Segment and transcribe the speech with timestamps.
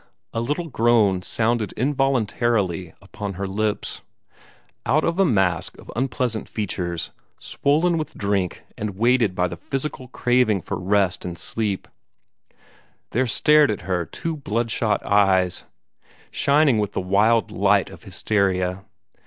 [0.33, 4.01] A little groan sounded involuntarily upon her lips.
[4.83, 10.07] Out of a mask of unpleasant features, swollen with drink and weighted by the physical
[10.07, 11.87] craving for rest and sleep,
[13.11, 15.65] there stared at her two bloodshot eyes,
[16.31, 18.83] shining with the wild light of hysteria.